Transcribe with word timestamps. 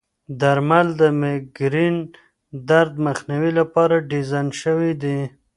درمل 0.41 0.87
د 1.01 1.01
مېګرین 1.21 1.95
درد 2.69 2.93
مخنیوي 3.05 3.51
لپاره 3.59 3.95
ډیزاین 4.11 4.47
شوي 4.61 4.91
دي. 5.01 5.19